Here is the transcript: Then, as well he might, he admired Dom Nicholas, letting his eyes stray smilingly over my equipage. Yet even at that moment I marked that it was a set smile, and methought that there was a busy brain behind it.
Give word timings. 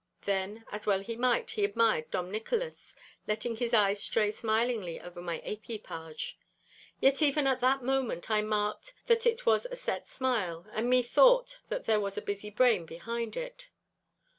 Then, 0.23 0.65
as 0.71 0.87
well 0.87 1.01
he 1.01 1.15
might, 1.15 1.51
he 1.51 1.63
admired 1.63 2.09
Dom 2.09 2.31
Nicholas, 2.31 2.95
letting 3.27 3.57
his 3.57 3.71
eyes 3.71 4.01
stray 4.01 4.31
smilingly 4.31 4.99
over 4.99 5.21
my 5.21 5.35
equipage. 5.45 6.39
Yet 6.99 7.21
even 7.21 7.45
at 7.45 7.61
that 7.61 7.83
moment 7.83 8.31
I 8.31 8.41
marked 8.41 8.95
that 9.05 9.27
it 9.27 9.45
was 9.45 9.67
a 9.67 9.75
set 9.75 10.07
smile, 10.07 10.65
and 10.71 10.89
methought 10.89 11.59
that 11.69 11.85
there 11.85 11.99
was 12.01 12.17
a 12.17 12.21
busy 12.23 12.49
brain 12.49 12.87
behind 12.87 13.37
it. 13.37 13.69